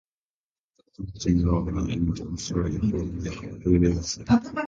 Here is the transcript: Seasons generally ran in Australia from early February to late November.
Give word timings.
Seasons 1.13 1.23
generally 1.23 1.71
ran 1.73 1.91
in 1.91 2.09
Australia 2.33 2.79
from 2.79 2.91
early 2.95 3.29
February 3.29 3.61
to 3.61 3.77
late 3.77 4.17
November. 4.27 4.51